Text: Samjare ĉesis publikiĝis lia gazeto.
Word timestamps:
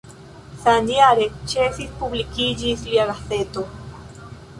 Samjare 0.61 1.27
ĉesis 1.51 1.91
publikiĝis 1.99 2.87
lia 2.95 3.05
gazeto. 3.11 3.67